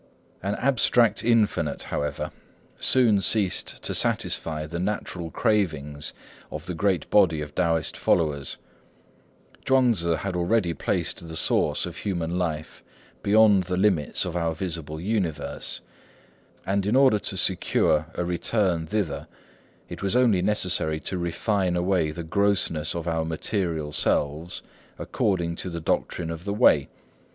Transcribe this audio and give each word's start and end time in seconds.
An 0.41 0.55
abstract 0.55 1.23
Infinite, 1.23 1.83
however, 1.83 2.31
soon 2.79 3.21
ceased 3.21 3.83
to 3.83 3.93
satisfy 3.93 4.65
the 4.65 4.79
natural 4.79 5.29
cravings 5.29 6.11
of 6.49 6.65
the 6.65 6.73
great 6.73 7.07
body 7.11 7.39
of 7.39 7.53
Taoist 7.53 7.95
followers. 7.95 8.57
Chuang 9.63 9.93
Tzŭ 9.93 10.17
had 10.17 10.35
already 10.35 10.73
placed 10.73 11.27
the 11.27 11.35
source 11.35 11.85
of 11.85 11.97
human 11.97 12.39
life 12.39 12.81
beyond 13.21 13.65
the 13.65 13.77
limits 13.77 14.25
of 14.25 14.35
our 14.35 14.55
visible 14.55 14.99
universe; 14.99 15.81
and 16.65 16.87
in 16.87 16.95
order 16.95 17.19
to 17.19 17.37
secure 17.37 18.07
a 18.15 18.25
return 18.25 18.87
thither, 18.87 19.27
it 19.87 20.01
was 20.01 20.15
only 20.15 20.41
necessary 20.41 20.99
to 21.01 21.19
refine 21.19 21.75
away 21.75 22.09
the 22.09 22.23
grossness 22.23 22.95
of 22.95 23.07
our 23.07 23.23
material 23.23 23.93
selves 23.93 24.63
according 24.97 25.55
to 25.57 25.69
the 25.69 25.79
doctrine 25.79 26.31
of 26.31 26.43
the 26.43 26.53
Way. 26.55 26.89